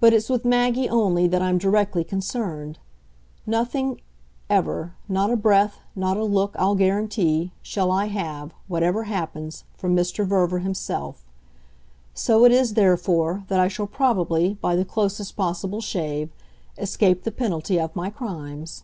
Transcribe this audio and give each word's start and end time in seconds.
But 0.00 0.12
it's 0.12 0.28
with 0.28 0.44
Maggie 0.44 0.88
only 0.88 1.28
that 1.28 1.40
I'm 1.40 1.58
directly 1.58 2.02
concerned; 2.02 2.80
nothing, 3.46 4.00
ever 4.50 4.94
not 5.08 5.30
a 5.30 5.36
breath, 5.36 5.78
not 5.94 6.16
a 6.16 6.24
look, 6.24 6.56
I'll 6.58 6.74
guarantee 6.74 7.52
shall 7.62 7.92
I 7.92 8.06
have, 8.06 8.52
whatever 8.66 9.04
happens, 9.04 9.62
from 9.76 9.94
Mr. 9.94 10.26
Verver 10.26 10.58
himself. 10.58 11.24
So 12.14 12.44
it 12.44 12.50
is, 12.50 12.74
therefore, 12.74 13.44
that 13.46 13.60
I 13.60 13.68
shall 13.68 13.86
probably, 13.86 14.54
by 14.54 14.74
the 14.74 14.84
closest 14.84 15.36
possible 15.36 15.80
shave, 15.80 16.30
escape 16.76 17.22
the 17.22 17.30
penalty 17.30 17.78
of 17.78 17.94
my 17.94 18.10
crimes." 18.10 18.82